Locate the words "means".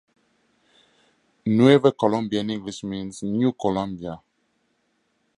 2.83-3.21